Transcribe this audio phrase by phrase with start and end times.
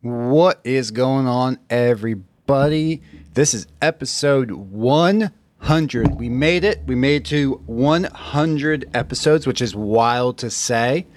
[0.00, 3.02] What is going on, everybody?
[3.34, 6.14] This is episode 100.
[6.14, 6.82] We made it.
[6.86, 11.08] We made it to 100 episodes, which is wild to say.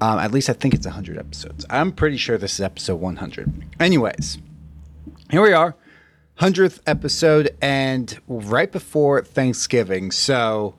[0.00, 1.64] Um, at least I think it's 100 episodes.
[1.70, 3.76] I'm pretty sure this is episode 100.
[3.78, 4.38] Anyways,
[5.30, 5.76] here we are,
[6.40, 10.10] 100th episode, and right before Thanksgiving.
[10.10, 10.74] So,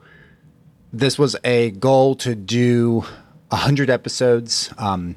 [0.92, 3.06] this was a goal to do
[3.48, 4.70] 100 episodes.
[4.76, 5.16] Um,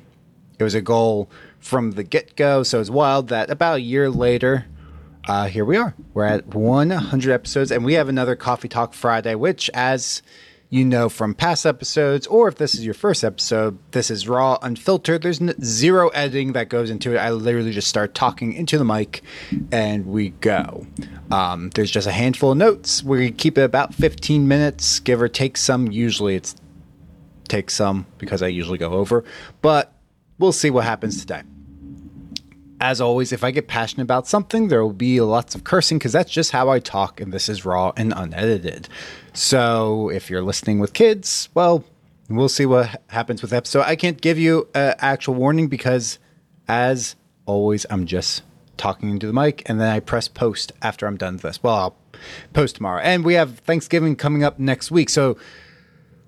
[0.57, 1.29] it was a goal
[1.61, 2.63] from the get go.
[2.63, 4.65] So it's wild that about a year later,
[5.27, 5.95] uh, here we are.
[6.13, 10.21] We're at 100 episodes, and we have another Coffee Talk Friday, which, as
[10.69, 14.57] you know from past episodes, or if this is your first episode, this is raw,
[14.61, 15.21] unfiltered.
[15.21, 17.17] There's n- zero editing that goes into it.
[17.17, 19.21] I literally just start talking into the mic
[19.71, 20.87] and we go.
[21.29, 23.03] Um, there's just a handful of notes.
[23.03, 25.91] We keep it about 15 minutes, give or take some.
[25.91, 26.55] Usually it's
[27.49, 29.25] take some because I usually go over,
[29.61, 29.93] but
[30.39, 31.41] we'll see what happens today.
[32.81, 36.13] As always, if I get passionate about something, there will be lots of cursing because
[36.13, 38.89] that's just how I talk, and this is raw and unedited.
[39.33, 41.83] So if you're listening with kids, well,
[42.27, 43.83] we'll see what happens with episode.
[43.85, 46.17] I can't give you an actual warning because,
[46.67, 48.41] as always, I'm just
[48.77, 51.61] talking into the mic, and then I press post after I'm done with this.
[51.61, 51.95] Well, I'll
[52.53, 55.37] post tomorrow, and we have Thanksgiving coming up next week, so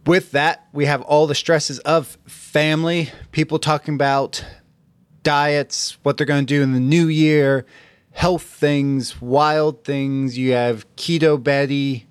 [0.06, 4.46] with that, we have all the stresses of family, people talking about
[5.24, 7.66] diets, what they're going to do in the new year,
[8.12, 10.38] health things, wild things.
[10.38, 12.08] You have keto Betty,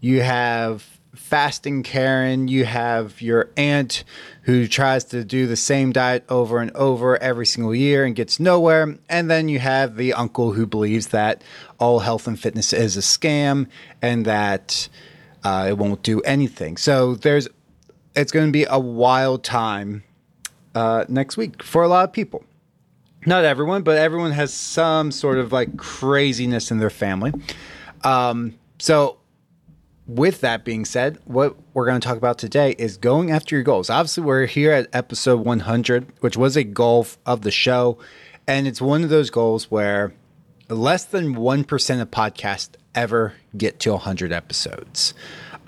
[0.00, 4.04] you have fasting Karen, you have your aunt
[4.42, 8.38] who tries to do the same diet over and over every single year and gets
[8.38, 8.96] nowhere.
[9.08, 11.42] And then you have the uncle who believes that
[11.78, 13.66] all health and fitness is a scam
[14.00, 14.88] and that
[15.42, 16.76] uh, it won't do anything.
[16.76, 17.48] So there's
[18.14, 20.04] it's going to be a wild time
[20.76, 22.44] uh, next week for a lot of people.
[23.24, 27.32] Not everyone, but everyone has some sort of like craziness in their family.
[28.04, 29.16] Um, so,
[30.06, 33.64] with that being said, what we're going to talk about today is going after your
[33.64, 33.90] goals.
[33.90, 37.98] Obviously, we're here at episode 100, which was a goal of the show.
[38.46, 40.12] And it's one of those goals where
[40.68, 45.14] less than 1% of podcasts ever get to 100 episodes.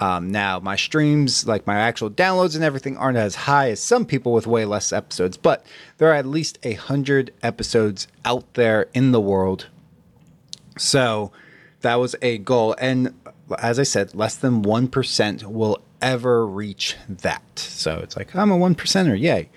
[0.00, 4.06] Um, now, my streams, like my actual downloads and everything, aren't as high as some
[4.06, 5.66] people with way less episodes, but
[5.98, 9.66] there are at least a hundred episodes out there in the world.
[10.76, 11.32] So
[11.80, 13.12] that was a goal, and
[13.58, 17.58] as I said, less than one percent will ever reach that.
[17.58, 19.50] So it's like I'm a one percenter, yay!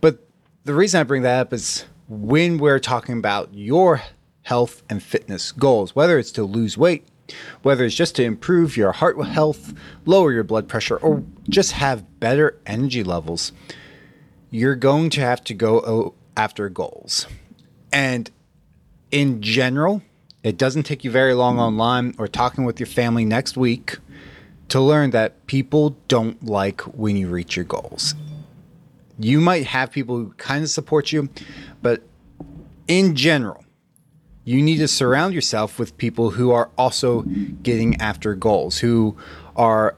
[0.00, 0.26] But
[0.64, 4.02] the reason I bring that up is when we're talking about your
[4.42, 7.06] health and fitness goals, whether it's to lose weight,
[7.62, 9.72] whether it's just to improve your heart health,
[10.04, 13.52] lower your blood pressure, or just have better energy levels,
[14.50, 17.26] you're going to have to go after goals.
[17.92, 18.30] And
[19.10, 20.02] in general,
[20.42, 23.98] it doesn't take you very long online or talking with your family next week
[24.68, 28.14] to learn that people don't like when you reach your goals.
[29.18, 31.28] You might have people who kind of support you,
[31.82, 32.02] but
[32.88, 33.64] in general,
[34.44, 37.22] you need to surround yourself with people who are also
[37.62, 39.16] getting after goals, who
[39.56, 39.96] are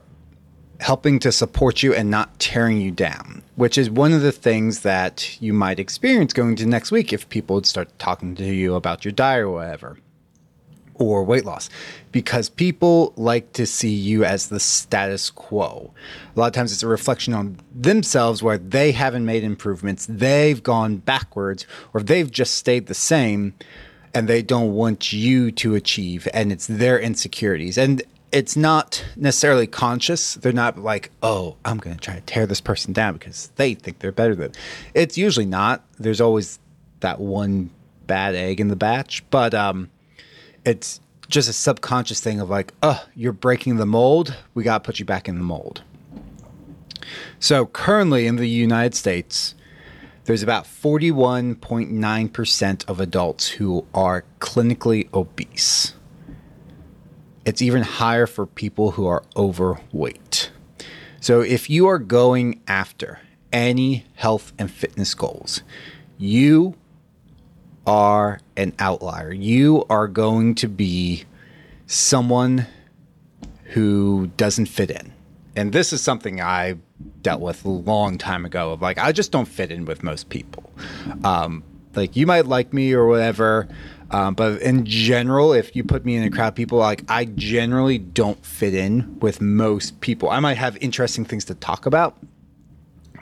[0.81, 4.81] helping to support you and not tearing you down, which is one of the things
[4.81, 8.75] that you might experience going to next week if people would start talking to you
[8.75, 9.99] about your diet or whatever,
[10.97, 11.71] or weight loss,
[12.13, 15.95] because people like to see you as the status quo.
[16.37, 20.63] A lot of times it's a reflection on themselves where they haven't made improvements, they've
[20.63, 23.55] gone backwards, or they've just stayed the same
[24.15, 27.77] and they don't want you to achieve and it's their insecurities.
[27.77, 30.35] And it's not necessarily conscious.
[30.35, 33.75] They're not like oh i'm going to try to tear this person down because they
[33.75, 34.53] think they're better than
[34.95, 35.85] it's usually not.
[35.99, 36.59] There's always
[37.01, 37.71] that one
[38.07, 39.25] bad egg in the batch.
[39.31, 39.91] But um
[40.65, 44.37] it's just a subconscious thing of like oh you're breaking the mold.
[44.55, 45.83] We got to put you back in the mold.
[47.39, 49.55] So currently in the united states
[50.25, 55.95] there's about 41.9% of adults who are clinically obese.
[57.45, 60.51] It's even higher for people who are overweight.
[61.21, 63.21] So, if you are going after
[63.53, 65.63] any health and fitness goals,
[66.19, 66.75] you
[67.87, 69.33] are an outlier.
[69.33, 71.25] You are going to be
[71.87, 72.67] someone
[73.65, 75.14] who doesn't fit in.
[75.57, 76.77] And this is something I
[77.23, 80.29] dealt with a long time ago of like I just don't fit in with most
[80.29, 80.71] people.
[81.23, 81.63] Um,
[81.95, 83.69] like you might like me or whatever,
[84.11, 87.25] um, but in general, if you put me in a crowd of people, like I
[87.27, 90.29] generally don't fit in with most people.
[90.31, 92.17] I might have interesting things to talk about,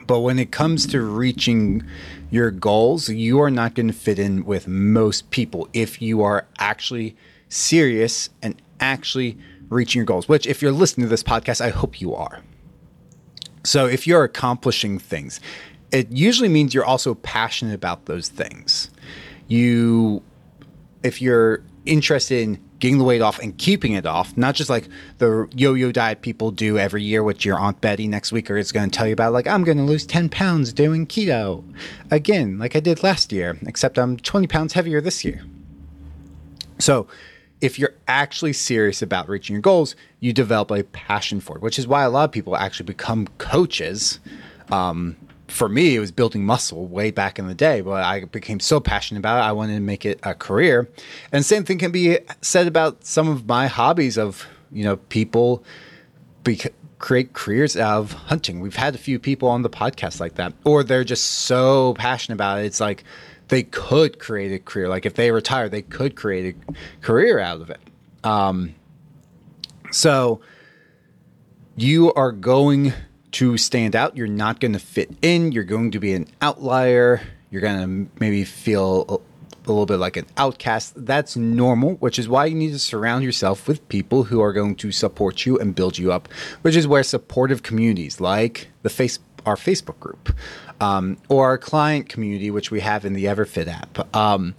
[0.07, 1.83] But when it comes to reaching
[2.29, 6.45] your goals, you are not going to fit in with most people if you are
[6.57, 7.15] actually
[7.47, 9.37] serious and actually
[9.73, 12.41] reaching your goals, which, if you're listening to this podcast, I hope you are.
[13.63, 15.39] So, if you're accomplishing things,
[15.91, 18.89] it usually means you're also passionate about those things.
[19.47, 20.23] You,
[21.03, 24.89] if you're interested in getting the weight off and keeping it off, not just like
[25.19, 28.71] the yo-yo diet people do every year, which your aunt Betty next week or is
[28.71, 29.31] going to tell you about.
[29.31, 31.63] Like I'm going to lose 10 pounds doing keto
[32.11, 35.45] again, like I did last year, except I'm 20 pounds heavier this year.
[36.79, 37.07] So
[37.63, 41.79] if you're actually serious about reaching your goals, you develop a passion for it, which
[41.79, 44.19] is why a lot of people actually become coaches.
[44.69, 45.15] Um,
[45.47, 48.81] for me, it was building muscle way back in the day, but I became so
[48.81, 50.89] passionate about it, I wanted to make it a career.
[51.31, 55.63] And same thing can be said about some of my hobbies of, you know, people
[56.97, 58.59] create careers out of hunting.
[58.59, 62.35] We've had a few people on the podcast like that, or they're just so passionate
[62.35, 62.65] about it.
[62.65, 63.05] It's like
[63.47, 64.87] they could create a career.
[64.87, 67.81] Like if they retire, they could create a career out of it.
[68.23, 68.75] Um,
[69.91, 70.41] so
[71.75, 72.93] you are going
[73.33, 74.15] to stand out.
[74.15, 75.51] You're not going to fit in.
[75.51, 77.21] You're going to be an outlier.
[77.51, 79.33] You're going to maybe feel a,
[79.65, 80.93] little bit like an outcast.
[81.05, 84.75] That's normal, which is why you need to surround yourself with people who are going
[84.75, 86.27] to support you and build you up,
[86.63, 90.35] which is where supportive communities like the face our Facebook group
[90.79, 94.15] um, or our client community, which we have in the EverFit app.
[94.15, 94.55] Um,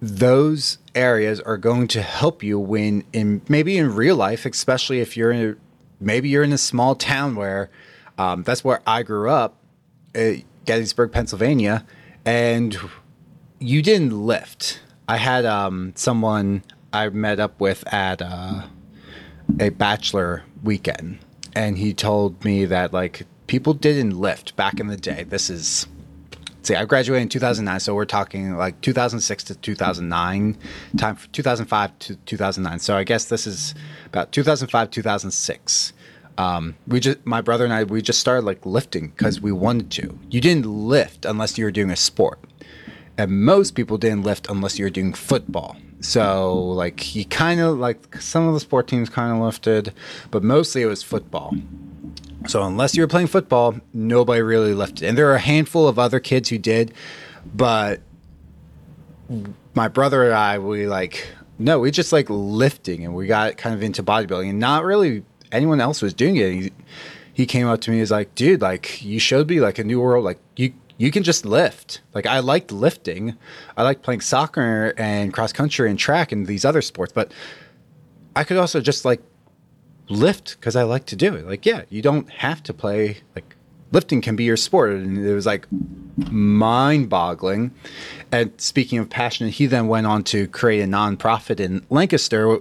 [0.00, 5.16] those areas are going to help you when in maybe in real life, especially if
[5.16, 5.56] you're in
[6.00, 7.70] maybe you're in a small town where
[8.18, 9.56] um, that's where I grew up,
[10.14, 10.32] uh,
[10.64, 11.86] Gettysburg, Pennsylvania,
[12.24, 12.76] and
[13.58, 14.80] you didn't lift.
[15.08, 18.62] I had um, someone I met up with at uh,
[19.58, 21.18] a bachelor weekend,
[21.54, 25.24] and he told me that like people didn't lift back in the day.
[25.24, 25.86] This is
[26.62, 30.56] see, I graduated in 2009, so we're talking like 2006 to 2009,
[30.96, 32.78] time for 2005 to 2009.
[32.78, 33.74] So I guess this is
[34.06, 35.92] about 2005 2006.
[36.38, 39.90] Um, we just my brother and I we just started like lifting because we wanted
[39.90, 40.18] to.
[40.30, 42.38] You didn't lift unless you were doing a sport,
[43.18, 45.76] and most people didn't lift unless you were doing football.
[46.00, 49.92] So like you kind of like some of the sport teams kind of lifted,
[50.30, 51.54] but mostly it was football.
[52.46, 55.08] So unless you were playing football, nobody really lifted.
[55.08, 56.92] And there are a handful of other kids who did,
[57.54, 58.00] but
[59.74, 61.26] my brother and I, we like,
[61.58, 65.24] no, we just like lifting and we got kind of into bodybuilding and not really
[65.50, 66.52] anyone else was doing it.
[66.52, 66.72] He,
[67.34, 70.00] he came up to me, he's like, dude, like you showed me like a new
[70.00, 70.24] world.
[70.24, 72.02] Like you, you can just lift.
[72.14, 73.36] Like I liked lifting.
[73.76, 77.32] I liked playing soccer and cross country and track and these other sports, but
[78.34, 79.22] I could also just like
[80.08, 81.46] lift because I like to do it.
[81.46, 83.56] Like, yeah, you don't have to play like
[83.92, 84.92] lifting can be your sport.
[84.92, 85.66] And it was like
[86.30, 87.72] mind boggling.
[88.32, 92.58] And speaking of passion, he then went on to create a nonprofit in Lancaster,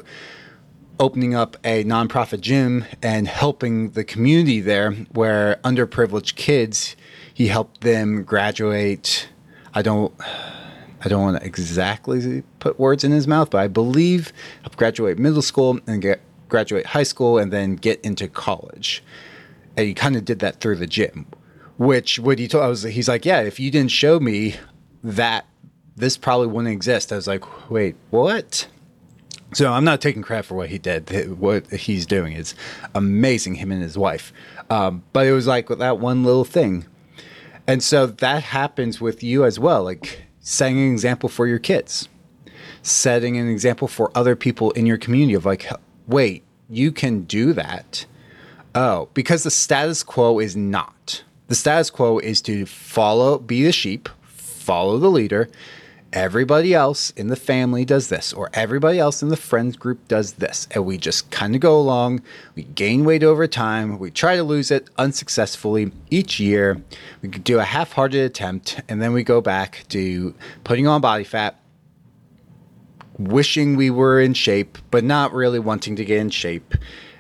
[1.00, 6.96] opening up a nonprofit gym and helping the community there where underprivileged kids,
[7.34, 9.30] he helped them graduate.
[9.74, 10.14] I don't.
[11.04, 14.32] I don't want to exactly put words in his mouth, but I believe
[14.78, 19.04] graduate middle school and get graduate high school and then get into college.
[19.76, 21.26] And he kind of did that through the gym,
[21.78, 24.58] which what he told I was he's like, yeah, if you didn't show me
[25.04, 25.48] that,
[25.96, 27.12] this probably wouldn't exist.
[27.12, 28.68] I was like, wait, what?
[29.54, 31.38] So I'm not taking credit for what he did.
[31.40, 32.54] What he's doing is
[32.94, 33.56] amazing.
[33.56, 34.32] Him and his wife,
[34.70, 36.86] um, but it was like that one little thing,
[37.68, 39.84] and so that happens with you as well.
[39.84, 42.08] Like setting an example for your kids,
[42.82, 45.70] setting an example for other people in your community of like
[46.12, 48.06] wait, you can do that.
[48.76, 51.24] Oh, because the status quo is not.
[51.48, 55.50] The status quo is to follow, be the sheep, follow the leader.
[56.14, 60.34] Everybody else in the family does this, or everybody else in the friends group does
[60.34, 60.68] this.
[60.72, 62.22] And we just kind of go along.
[62.54, 63.98] We gain weight over time.
[63.98, 66.82] We try to lose it unsuccessfully each year.
[67.22, 71.24] We do a half hearted attempt, and then we go back to putting on body
[71.24, 71.61] fat,
[73.28, 76.76] wishing we were in shape, but not really wanting to get in shape.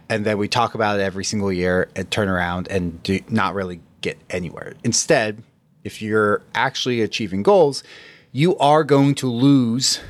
[0.09, 3.53] And then we talk about it every single year and turn around and do not
[3.53, 4.73] really get anywhere.
[4.83, 5.43] Instead,
[5.83, 7.83] if you're actually achieving goals,
[8.31, 10.01] you are going to lose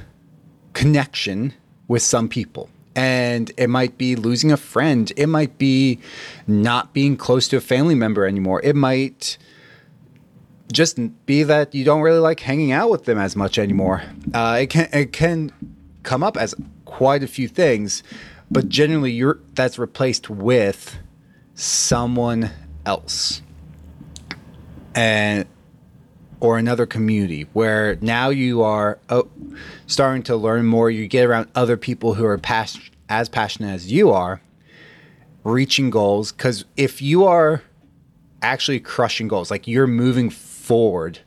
[0.74, 1.53] connection
[1.88, 2.69] with some people.
[2.95, 5.12] And it might be losing a friend.
[5.15, 6.00] It might be
[6.48, 8.60] not being close to a family member anymore.
[8.63, 9.38] It might
[10.71, 14.03] just be that you don't really like hanging out with them as much anymore.
[14.33, 15.51] Uh, it can it can
[16.03, 16.55] come up as
[16.86, 18.03] quite a few things,
[18.50, 20.98] but generally you're that's replaced with
[21.55, 22.51] someone
[22.86, 23.41] else.
[24.96, 25.46] and
[26.41, 29.29] or another community where now you are oh,
[29.88, 30.89] starting to learn more.
[30.89, 34.41] You get around other people who are pas- as passionate as you are,
[35.43, 36.31] reaching goals.
[36.31, 37.62] Because if you are
[38.41, 41.20] actually crushing goals, like you're moving forward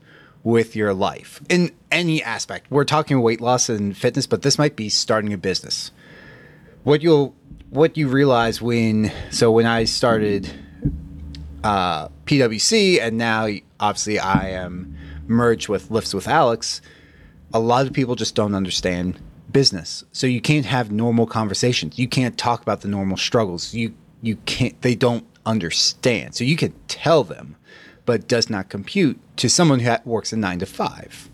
[0.43, 4.77] with your life in any aspect, we're talking weight loss and fitness, but this might
[4.77, 5.93] be starting a business.
[6.83, 7.35] What you'll
[7.71, 10.51] what you realize when so when I started
[11.63, 13.49] uh, PWC and now
[13.81, 14.97] obviously I am
[15.27, 16.83] merged with Lifts with Alex,
[17.55, 19.19] a lot of people just don't understand
[19.51, 20.05] business.
[20.13, 21.99] So you can't have normal conversations.
[21.99, 23.73] You can't talk about the normal struggles.
[23.73, 26.35] You you can't they don't understand.
[26.35, 27.57] So you can tell them,
[28.05, 31.31] but does not compute to someone who works a 9 to 5.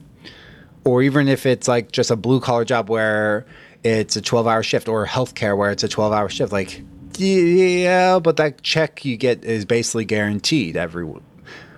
[0.84, 3.46] Or even if it's like just a blue collar job where
[3.84, 6.82] it's a 12 hour shift or healthcare where it's a 12 hour shift like
[7.18, 11.12] yeah, but that check you get is basically guaranteed every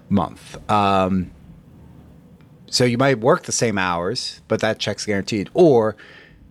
[0.09, 0.71] month.
[0.71, 1.33] Um,
[2.67, 5.51] so you might work the same hours, but that check's guaranteed.
[5.53, 5.97] Or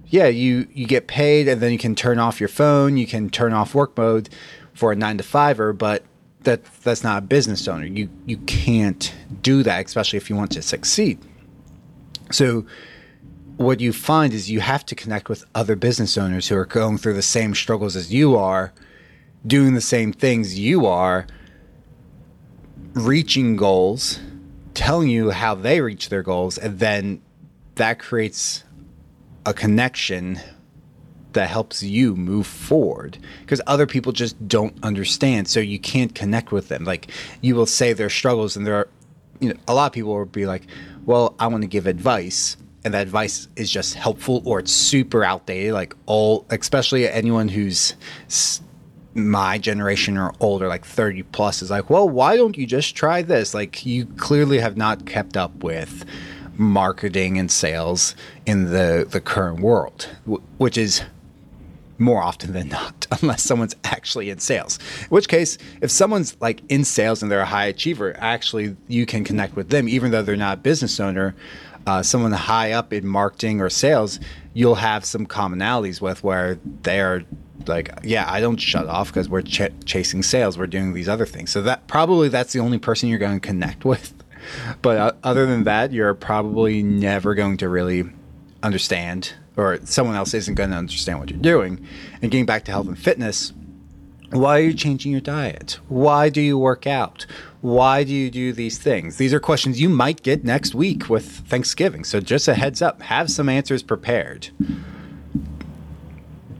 [0.07, 3.29] yeah, you you get paid and then you can turn off your phone, you can
[3.29, 4.29] turn off work mode
[4.73, 6.03] for a 9 to 5er, but
[6.43, 7.85] that that's not a business owner.
[7.85, 11.19] You you can't do that especially if you want to succeed.
[12.31, 12.65] So
[13.57, 16.97] what you find is you have to connect with other business owners who are going
[16.97, 18.73] through the same struggles as you are,
[19.45, 21.27] doing the same things you are,
[22.93, 24.19] reaching goals
[24.73, 27.21] telling you how they reach their goals, and then
[27.75, 28.63] that creates
[29.45, 30.39] a connection
[31.33, 36.51] that helps you move forward because other people just don't understand so you can't connect
[36.51, 36.83] with them.
[36.83, 37.09] Like
[37.41, 38.89] you will say their struggles and there are
[39.39, 40.67] you know a lot of people will be like
[41.05, 45.23] well i want to give advice and that advice is just helpful or it's super
[45.23, 47.95] outdated like all especially anyone who's
[49.13, 53.21] my generation or older, like 30 plus, is like, well, why don't you just try
[53.21, 53.53] this?
[53.53, 56.05] Like, you clearly have not kept up with
[56.57, 58.15] marketing and sales
[58.45, 60.07] in the, the current world,
[60.57, 61.03] which is
[61.97, 64.79] more often than not, unless someone's actually in sales.
[65.01, 69.05] In which case, if someone's like in sales and they're a high achiever, actually you
[69.05, 71.35] can connect with them, even though they're not a business owner.
[71.87, 74.19] Uh, someone high up in marketing or sales,
[74.53, 77.23] you'll have some commonalities with where they're
[77.67, 81.27] like yeah i don't shut off because we're ch- chasing sales we're doing these other
[81.27, 84.13] things so that probably that's the only person you're going to connect with
[84.81, 88.03] but uh, other than that you're probably never going to really
[88.63, 91.85] understand or someone else isn't going to understand what you're doing.
[92.21, 93.53] And getting back to health and fitness
[94.31, 95.79] why are you changing your diet?
[95.89, 97.25] Why do you work out?
[97.59, 99.17] Why do you do these things?
[99.17, 102.05] These are questions you might get next week with thanksgiving.
[102.05, 104.49] So just a heads up have some answers prepared.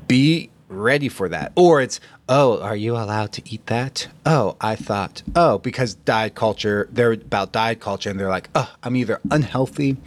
[0.07, 1.51] Be ready for that.
[1.55, 1.99] Or it's,
[2.29, 4.07] oh, are you allowed to eat that?
[4.25, 8.73] Oh, I thought, oh, because diet culture, they're about diet culture and they're like, oh,
[8.81, 9.97] I'm either unhealthy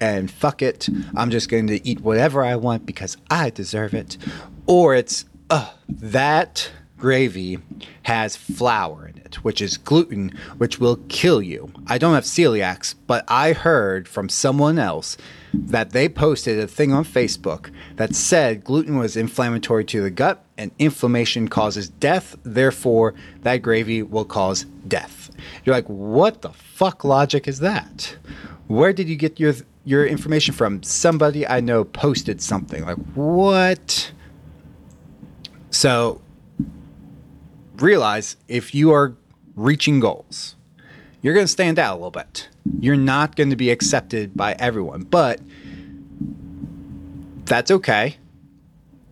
[0.00, 0.88] and fuck it.
[1.14, 4.16] I'm just going to eat whatever I want because I deserve it.
[4.66, 7.58] Or it's, oh, that gravy
[8.04, 11.70] has flour in it, which is gluten, which will kill you.
[11.86, 15.18] I don't have celiacs, but I heard from someone else
[15.64, 20.44] that they posted a thing on Facebook that said gluten was inflammatory to the gut
[20.58, 22.36] and inflammation causes death.
[22.42, 25.30] Therefore, that gravy will cause death.
[25.64, 28.16] You're like, what the fuck logic is that?
[28.68, 30.82] Where did you get your your information from?
[30.82, 32.84] Somebody I know posted something.
[32.84, 34.12] Like, what?
[35.70, 36.20] So
[37.76, 39.14] realize if you are
[39.54, 40.56] reaching goals,
[41.22, 42.48] you're going to stand out a little bit.
[42.80, 45.40] You're not going to be accepted by everyone, but
[47.44, 48.16] that's okay.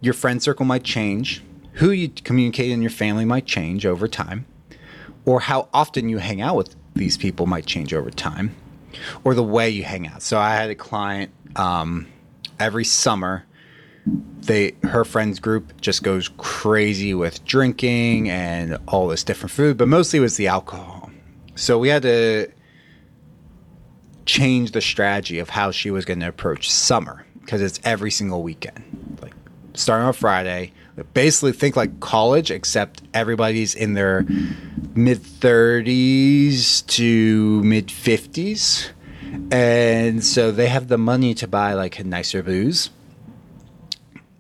[0.00, 1.42] Your friend circle might change.
[1.74, 4.46] Who you communicate in your family might change over time,
[5.24, 8.54] or how often you hang out with these people might change over time,
[9.24, 10.22] or the way you hang out.
[10.22, 12.06] So I had a client um,
[12.60, 13.44] every summer
[14.06, 19.88] they her friends group just goes crazy with drinking and all this different food, but
[19.88, 21.10] mostly it was the alcohol.
[21.54, 22.48] So we had to
[24.26, 28.42] change the strategy of how she was going to approach summer because it's every single
[28.42, 29.18] weekend.
[29.20, 29.34] Like
[29.74, 30.72] starting on Friday,
[31.12, 34.22] basically think like college except everybody's in their
[34.94, 38.90] mid 30s to mid 50s.
[39.50, 42.90] And so they have the money to buy like nicer booze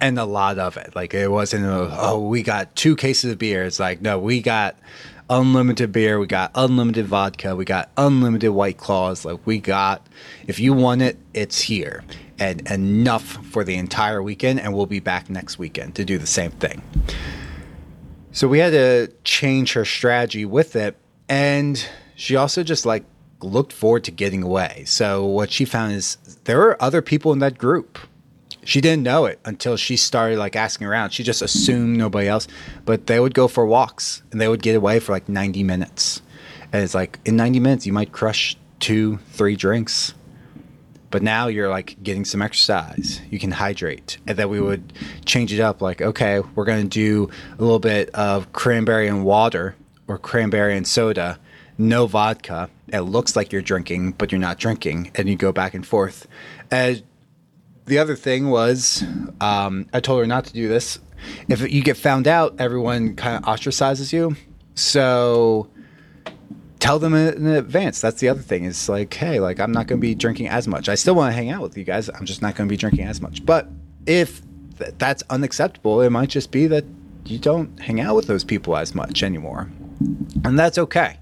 [0.00, 0.94] and a lot of it.
[0.94, 3.64] Like it wasn't oh we got two cases of beer.
[3.64, 4.76] It's like no, we got
[5.30, 9.24] unlimited beer, we got unlimited vodka, we got unlimited white claws.
[9.24, 10.06] Like we got
[10.46, 12.04] if you want it, it's here.
[12.38, 16.26] And enough for the entire weekend and we'll be back next weekend to do the
[16.26, 16.82] same thing.
[18.32, 20.96] So we had to change her strategy with it
[21.28, 21.84] and
[22.16, 23.04] she also just like
[23.40, 24.84] looked forward to getting away.
[24.86, 27.98] So what she found is there are other people in that group.
[28.64, 31.10] She didn't know it until she started like asking around.
[31.10, 32.48] She just assumed nobody else,
[32.84, 36.22] but they would go for walks and they would get away for like 90 minutes.
[36.72, 40.14] And it's like in 90 minutes you might crush two, three drinks.
[41.10, 43.20] But now you're like getting some exercise.
[43.30, 44.18] You can hydrate.
[44.26, 44.92] And then we would
[45.24, 49.24] change it up like, okay, we're going to do a little bit of cranberry and
[49.24, 49.76] water
[50.08, 51.38] or cranberry and soda,
[51.78, 52.68] no vodka.
[52.92, 55.12] It looks like you're drinking, but you're not drinking.
[55.14, 56.26] And you go back and forth.
[56.70, 57.04] And
[57.86, 59.04] the other thing was,
[59.40, 60.98] um, I told her not to do this.
[61.48, 64.36] If you get found out, everyone kind of ostracizes you.
[64.74, 65.68] So
[66.80, 68.00] tell them in advance.
[68.00, 68.64] That's the other thing.
[68.64, 70.88] Is like, hey, like I'm not going to be drinking as much.
[70.88, 72.08] I still want to hang out with you guys.
[72.08, 73.44] I'm just not going to be drinking as much.
[73.44, 73.68] But
[74.06, 74.42] if
[74.78, 76.84] th- that's unacceptable, it might just be that
[77.24, 79.70] you don't hang out with those people as much anymore,
[80.44, 81.18] and that's okay.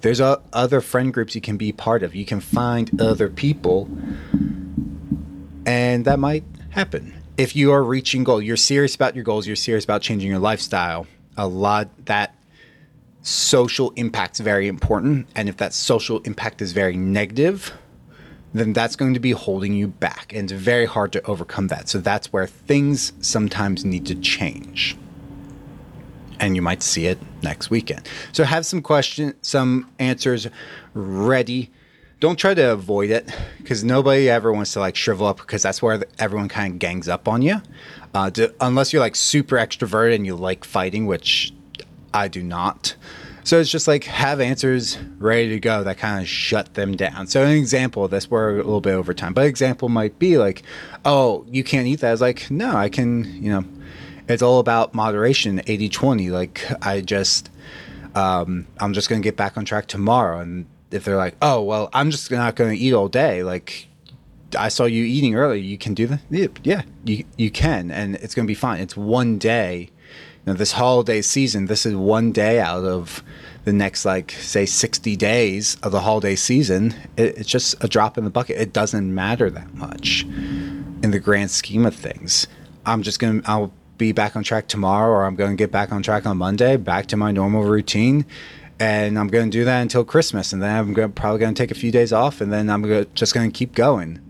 [0.00, 2.14] There's a, other friend groups you can be part of.
[2.16, 3.88] You can find other people,
[5.66, 7.14] and that might happen.
[7.36, 9.46] If you are reaching goal, you're serious about your goals.
[9.46, 11.06] You're serious about changing your lifestyle.
[11.36, 12.34] A lot that
[13.22, 15.26] social impact's very important.
[15.34, 17.72] And if that social impact is very negative,
[18.52, 20.32] then that's going to be holding you back.
[20.32, 21.88] And it's very hard to overcome that.
[21.88, 24.96] So that's where things sometimes need to change.
[26.38, 28.08] And you might see it next weekend.
[28.32, 30.46] So have some questions, some answers
[30.92, 31.70] ready.
[32.24, 35.82] Don't try to avoid it because nobody ever wants to like shrivel up because that's
[35.82, 37.60] where everyone kind of gangs up on you.
[38.14, 41.52] Uh, to, unless you're like super extroverted and you like fighting, which
[42.14, 42.96] I do not.
[43.42, 47.26] So it's just like have answers ready to go that kind of shut them down.
[47.26, 50.38] So an example of this, we're a little bit over time, but example might be
[50.38, 50.62] like,
[51.04, 52.12] oh, you can't eat that.
[52.12, 53.64] It's like, no, I can, you know,
[54.28, 56.30] it's all about moderation, 80 20.
[56.30, 57.50] Like, I just,
[58.14, 60.40] um, I'm just going to get back on track tomorrow.
[60.40, 60.64] And
[60.94, 63.88] if they're like, oh, well, I'm just not going to eat all day, like,
[64.56, 65.60] I saw you eating earlier.
[65.60, 66.20] You can do that.
[66.62, 68.80] Yeah, you you can, and it's going to be fine.
[68.80, 69.90] It's one day
[70.46, 73.22] know, this holiday season, this is one day out of
[73.64, 76.94] the next, like, say, 60 days of the holiday season.
[77.16, 78.58] It, it's just a drop in the bucket.
[78.58, 82.46] It doesn't matter that much in the grand scheme of things.
[82.84, 86.02] I'm just to, I'll be back on track tomorrow, or I'm to get back on
[86.02, 88.26] track on Monday, back to my normal routine.
[88.80, 90.52] And I'm going to do that until Christmas.
[90.52, 92.82] And then I'm gonna, probably going to take a few days off, and then I'm
[92.82, 94.20] gonna, just going to keep going.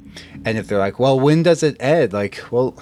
[0.44, 2.12] And if they're like, well, when does it end?
[2.12, 2.76] Like, well,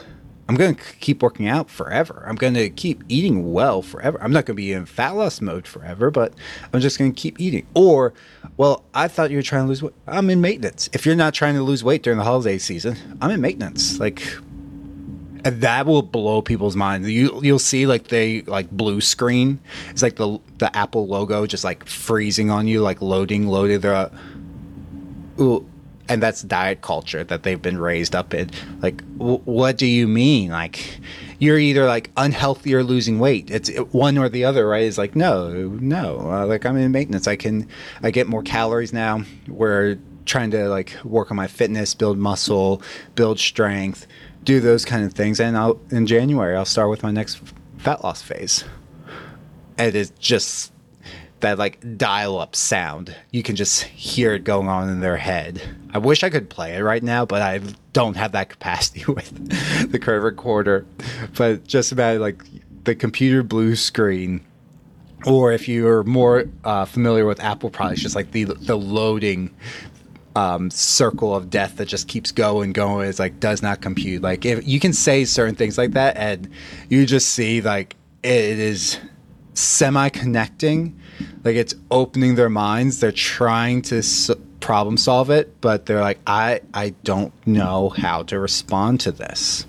[0.48, 2.24] I'm going to keep working out forever.
[2.26, 4.18] I'm going to keep eating well forever.
[4.20, 6.34] I'm not going to be in fat loss mode forever, but
[6.72, 7.66] I'm just going to keep eating.
[7.74, 8.12] Or,
[8.56, 9.94] well, I thought you were trying to lose weight.
[10.06, 10.90] I'm in maintenance.
[10.92, 13.98] If you're not trying to lose weight during the holiday season, I'm in maintenance.
[14.00, 14.22] Like,
[15.42, 17.08] that will blow people's minds.
[17.08, 19.60] You you'll see like they like blue screen.
[19.90, 23.80] It's like the the Apple logo just like freezing on you, like loading, loading.
[23.80, 24.10] They're
[25.40, 25.68] ooh,
[26.08, 28.50] and that's diet culture that they've been raised up in.
[28.80, 30.50] Like, w- what do you mean?
[30.50, 31.00] Like,
[31.38, 33.50] you're either like unhealthy or losing weight.
[33.50, 34.84] It's one or the other, right?
[34.84, 35.50] It's like, no,
[35.80, 36.20] no.
[36.30, 37.26] Uh, like, I'm in maintenance.
[37.26, 37.68] I can,
[38.02, 39.22] I get more calories now.
[39.48, 42.82] We're trying to like work on my fitness, build muscle,
[43.14, 44.06] build strength,
[44.44, 45.40] do those kind of things.
[45.40, 47.40] And I'll in January, I'll start with my next
[47.78, 48.64] fat loss phase.
[49.78, 50.72] And it's just
[51.40, 53.14] that like dial up sound.
[53.30, 55.60] You can just hear it going on in their head.
[55.92, 57.60] I wish I could play it right now, but I
[57.92, 60.86] don't have that capacity with the current recorder.
[61.36, 62.42] But just about like
[62.84, 64.44] the computer blue screen,
[65.26, 69.54] or if you're more uh, familiar with Apple products, just like the the loading
[70.36, 73.08] um, circle of death that just keeps going, going.
[73.08, 74.22] It's like does not compute.
[74.22, 76.48] Like if you can say certain things like that, and
[76.88, 78.98] you just see like it is
[79.54, 80.98] semi connecting
[81.44, 86.18] like it's opening their minds they're trying to s- problem solve it but they're like
[86.26, 89.66] i i don't know how to respond to this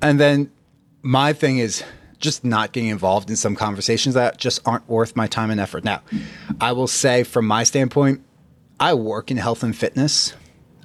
[0.00, 0.50] and then
[1.02, 1.82] my thing is
[2.18, 5.84] just not getting involved in some conversations that just aren't worth my time and effort
[5.84, 6.00] now
[6.60, 8.22] i will say from my standpoint
[8.80, 10.34] i work in health and fitness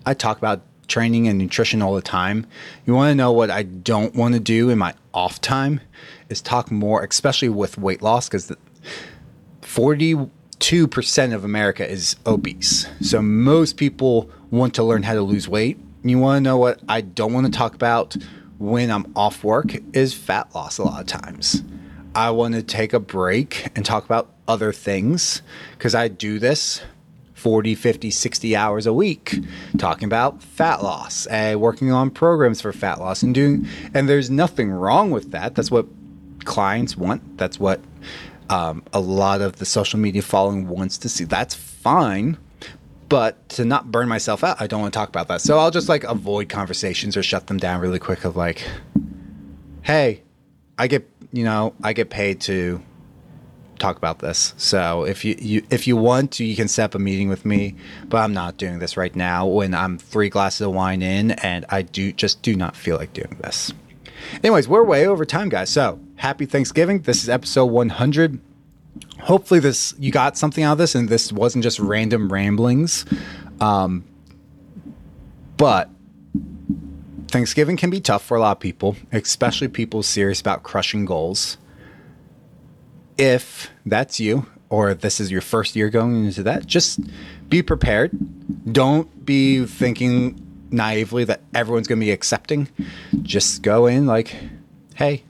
[0.05, 2.45] i talk about training and nutrition all the time
[2.85, 5.79] you want to know what i don't want to do in my off time
[6.29, 8.51] is talk more especially with weight loss because
[9.73, 12.87] 42% of America is obese.
[13.01, 15.79] So most people want to learn how to lose weight.
[16.03, 18.15] You want to know what I don't want to talk about
[18.59, 21.63] when I'm off work is fat loss a lot of times.
[22.13, 26.81] I want to take a break and talk about other things because I do this
[27.43, 29.37] 40, 50, 60 hours a week
[29.77, 34.29] talking about fat loss and working on programs for fat loss and doing and there's
[34.29, 35.53] nothing wrong with that.
[35.53, 35.85] That's what
[36.45, 37.37] clients want.
[37.37, 37.81] That's what
[38.49, 41.25] um, a lot of the social media following wants to see.
[41.25, 42.37] That's fine.
[43.09, 45.41] But to not burn myself out, I don't want to talk about that.
[45.41, 48.65] So I'll just like avoid conversations or shut them down really quick of like,
[49.81, 50.23] hey,
[50.77, 52.81] I get, you know, I get paid to
[53.83, 54.53] talk about this.
[54.57, 57.45] So if you, you if you want to, you can set up a meeting with
[57.45, 57.75] me.
[58.07, 61.65] But I'm not doing this right now when I'm three glasses of wine in, and
[61.69, 63.73] I do just do not feel like doing this.
[64.43, 65.69] Anyways, we're way over time, guys.
[65.69, 67.01] So happy Thanksgiving.
[67.01, 68.39] This is episode 100.
[69.21, 73.05] Hopefully, this you got something out of this, and this wasn't just random ramblings.
[73.59, 74.05] Um,
[75.57, 75.89] but
[77.27, 81.57] Thanksgiving can be tough for a lot of people, especially people serious about crushing goals.
[83.17, 86.99] If that's you, or this is your first year going into that, just
[87.49, 88.11] be prepared.
[88.71, 90.39] Don't be thinking
[90.71, 92.67] naively that everyone's going to be accepting.
[93.21, 94.35] Just go in like,
[94.95, 95.23] hey,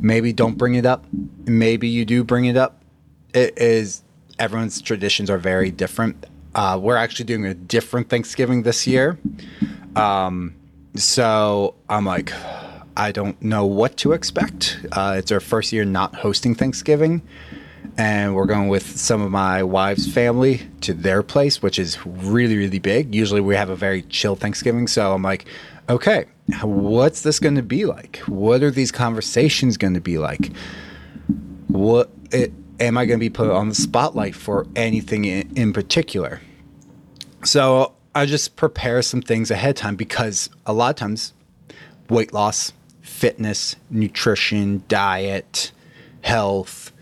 [0.00, 1.06] maybe don't bring it up.
[1.44, 2.82] Maybe you do bring it up.
[3.32, 4.02] It is
[4.38, 6.26] everyone's traditions are very different.
[6.54, 9.18] Uh, we're actually doing a different Thanksgiving this year.
[9.94, 10.54] Um,
[10.94, 12.32] so I'm like,
[12.96, 14.84] I don't know what to expect.
[14.92, 17.22] Uh, it's our first year not hosting Thanksgiving
[17.98, 22.56] and we're going with some of my wife's family to their place, which is really,
[22.56, 23.14] really big.
[23.14, 24.86] Usually we have a very chill Thanksgiving.
[24.86, 25.46] So I'm like,
[25.88, 26.26] okay,
[26.62, 28.18] what's this going to be like?
[28.26, 30.52] What are these conversations going to be like?
[31.68, 35.72] What it, am I going to be put on the spotlight for anything in, in
[35.72, 36.40] particular?
[37.44, 41.32] So I just prepare some things ahead of time because a lot of times
[42.10, 42.72] weight loss,
[43.06, 45.70] fitness, nutrition, diet,
[46.22, 46.92] health,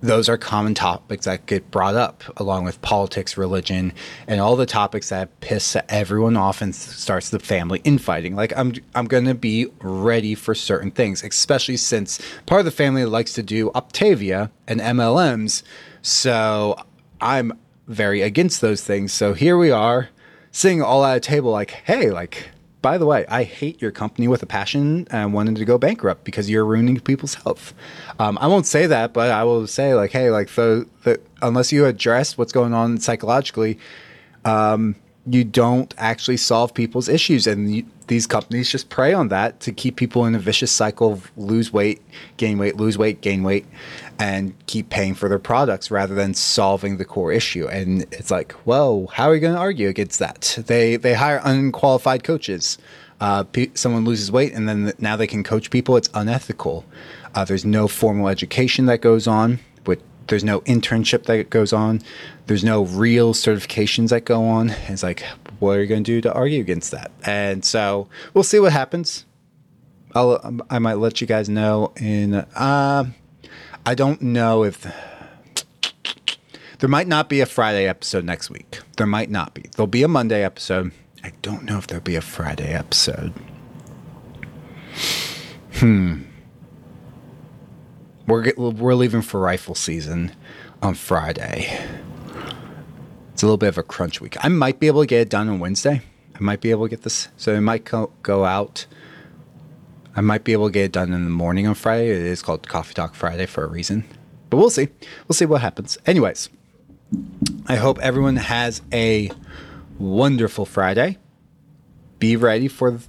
[0.00, 3.92] those are common topics that get brought up along with politics, religion,
[4.26, 8.36] and all the topics that piss everyone off and starts the family infighting.
[8.36, 13.04] Like I'm I'm to be ready for certain things, especially since part of the family
[13.04, 15.62] likes to do Optavia and MLMs.
[16.02, 16.76] So
[17.20, 19.12] I'm very against those things.
[19.12, 20.08] So here we are
[20.52, 22.50] sitting all at a table like, "Hey, like
[22.84, 26.22] by the way, I hate your company with a passion and wanted to go bankrupt
[26.22, 27.72] because you're ruining people's health.
[28.18, 31.72] Um, I won't say that, but I will say like, hey, like the, the unless
[31.72, 33.78] you address what's going on psychologically,
[34.44, 39.60] um, you don't actually solve people's issues, and you, these companies just prey on that
[39.60, 42.02] to keep people in a vicious cycle of lose weight,
[42.36, 43.64] gain weight, lose weight, gain weight,
[44.18, 47.66] and keep paying for their products rather than solving the core issue.
[47.66, 50.58] And it's like, well, how are you going to argue against that?
[50.66, 52.76] They they hire unqualified coaches.
[53.20, 55.96] Uh, someone loses weight, and then now they can coach people.
[55.96, 56.84] It's unethical.
[57.34, 59.60] Uh, there's no formal education that goes on.
[60.26, 62.00] There's no internship that goes on.
[62.46, 64.70] There's no real certifications that go on.
[64.88, 65.22] It's like,
[65.58, 67.10] what are you going to do to argue against that?
[67.24, 69.24] And so we'll see what happens.
[70.14, 72.34] I'll, I might let you guys know in.
[72.34, 73.04] Uh,
[73.84, 74.86] I don't know if
[76.78, 78.80] there might not be a Friday episode next week.
[78.96, 79.64] There might not be.
[79.74, 80.92] There'll be a Monday episode.
[81.22, 83.32] I don't know if there'll be a Friday episode.
[85.74, 86.22] Hmm.
[88.26, 90.32] We're we're leaving for rifle season
[90.82, 91.78] on Friday.
[93.32, 94.36] It's a little bit of a crunch week.
[94.42, 96.00] I might be able to get it done on Wednesday.
[96.34, 98.86] I might be able to get this, so it might co- go out.
[100.16, 102.08] I might be able to get it done in the morning on Friday.
[102.08, 104.04] It is called Coffee Talk Friday for a reason,
[104.48, 104.88] but we'll see.
[105.28, 105.98] We'll see what happens.
[106.06, 106.48] Anyways,
[107.66, 109.30] I hope everyone has a
[109.98, 111.18] wonderful Friday.
[112.18, 113.00] Be ready for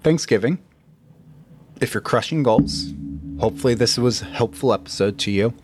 [0.00, 0.58] Thanksgiving.
[1.80, 2.92] If you're crushing goals,
[3.38, 5.54] hopefully this was a helpful episode to you.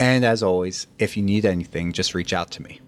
[0.00, 2.80] And as always, if you need anything, just reach out to me.